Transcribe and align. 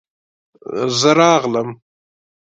زه 0.99 1.11
راغلم. 1.19 1.69